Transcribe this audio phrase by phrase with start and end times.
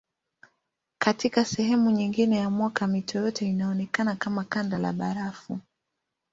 [1.01, 5.59] Katika sehemu nyingine ya mwaka mito yote inaonekana kama kanda la barafu.